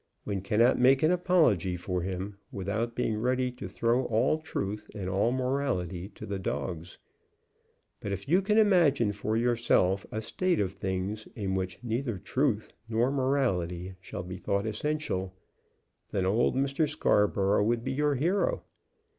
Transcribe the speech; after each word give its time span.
One 0.23 0.41
cannot 0.41 0.79
make 0.79 1.03
an 1.03 1.11
apology 1.11 1.75
for 1.77 2.01
him 2.01 2.39
without 2.51 2.95
being 2.95 3.19
ready 3.19 3.51
to 3.51 3.67
throw 3.67 4.05
all 4.05 4.39
truth 4.39 4.89
and 4.95 5.07
all 5.07 5.31
morality 5.31 6.09
to 6.15 6.25
the 6.25 6.39
dogs. 6.39 6.97
But 7.99 8.11
if 8.11 8.27
you 8.27 8.41
can 8.41 8.57
imagine 8.57 9.11
for 9.11 9.37
yourself 9.37 10.03
a 10.11 10.23
state 10.23 10.59
of 10.59 10.71
things 10.71 11.27
in 11.35 11.53
which 11.53 11.77
neither 11.83 12.17
truth 12.17 12.73
nor 12.89 13.11
morality 13.11 13.93
shall 14.01 14.23
be 14.23 14.37
thought 14.37 14.65
essential, 14.65 15.35
then 16.09 16.25
old 16.25 16.55
Mr. 16.55 16.89
Scarborough 16.89 17.63
would 17.63 17.83
be 17.83 17.91
your 17.91 18.15
hero. 18.15 18.63